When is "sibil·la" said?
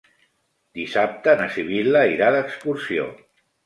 1.59-2.05